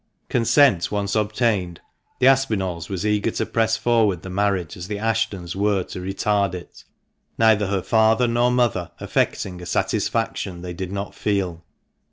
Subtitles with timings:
[0.29, 1.79] Consent once obtained,
[2.17, 5.99] the Aspinalls were as eager to press forward the marriage as the Ashtons were to
[5.99, 6.83] retard it,
[7.37, 11.63] neither her father nor mother affecting a satisfaction they did not feel.